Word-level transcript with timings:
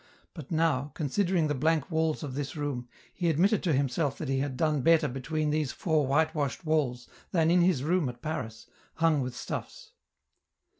But 0.33 0.49
now, 0.49 0.91
considering 0.95 1.45
the 1.47 1.53
blank 1.53 1.91
walls 1.91 2.23
of 2.23 2.33
this 2.33 2.55
room, 2.57 2.89
he 3.13 3.29
admitted 3.29 3.61
to 3.61 3.71
himself 3.73 4.17
that 4.17 4.29
he 4.29 4.39
had 4.39 4.57
done 4.57 4.81
better 4.81 5.07
between 5.07 5.51
these 5.51 5.71
four 5.71 6.07
white 6.07 6.33
washed 6.33 6.65
walls 6.65 7.07
than 7.31 7.51
in 7.51 7.61
his 7.61 7.83
room 7.83 8.09
at 8.09 8.19
Paris, 8.23 8.65
hung 8.95 9.21
with 9.21 9.35
stuffs. 9.37 9.91